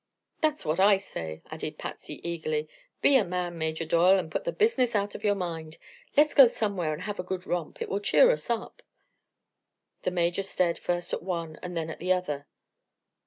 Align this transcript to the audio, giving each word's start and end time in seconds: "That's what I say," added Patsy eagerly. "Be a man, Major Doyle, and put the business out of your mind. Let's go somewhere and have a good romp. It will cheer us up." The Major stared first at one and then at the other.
"That's 0.41 0.65
what 0.65 0.79
I 0.79 0.97
say," 0.97 1.43
added 1.51 1.77
Patsy 1.77 2.27
eagerly. 2.27 2.67
"Be 3.03 3.17
a 3.17 3.23
man, 3.23 3.55
Major 3.59 3.85
Doyle, 3.85 4.17
and 4.17 4.31
put 4.31 4.45
the 4.45 4.51
business 4.51 4.95
out 4.95 5.13
of 5.13 5.23
your 5.23 5.35
mind. 5.35 5.77
Let's 6.17 6.33
go 6.33 6.47
somewhere 6.47 6.91
and 6.93 7.03
have 7.03 7.19
a 7.19 7.23
good 7.23 7.45
romp. 7.45 7.83
It 7.83 7.87
will 7.87 7.99
cheer 7.99 8.31
us 8.31 8.49
up." 8.49 8.81
The 10.01 10.09
Major 10.09 10.41
stared 10.41 10.79
first 10.79 11.13
at 11.13 11.21
one 11.21 11.59
and 11.61 11.77
then 11.77 11.91
at 11.91 11.99
the 11.99 12.13
other. 12.13 12.47